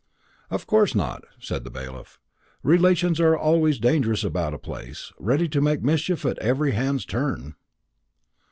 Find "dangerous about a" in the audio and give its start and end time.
3.77-4.57